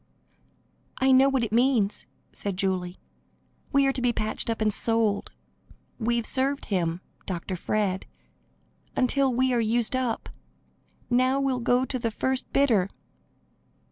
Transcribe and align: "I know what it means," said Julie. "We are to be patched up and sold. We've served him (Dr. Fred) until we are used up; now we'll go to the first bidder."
"I 0.97 1.11
know 1.11 1.29
what 1.29 1.43
it 1.43 1.51
means," 1.53 2.07
said 2.31 2.57
Julie. 2.57 2.97
"We 3.71 3.85
are 3.85 3.93
to 3.93 4.01
be 4.01 4.11
patched 4.11 4.49
up 4.49 4.59
and 4.59 4.73
sold. 4.73 5.31
We've 5.99 6.25
served 6.25 6.65
him 6.65 7.01
(Dr. 7.27 7.55
Fred) 7.55 8.07
until 8.95 9.31
we 9.31 9.53
are 9.53 9.61
used 9.61 9.95
up; 9.95 10.27
now 11.11 11.39
we'll 11.39 11.59
go 11.59 11.85
to 11.85 11.99
the 11.99 12.09
first 12.09 12.51
bidder." 12.51 12.89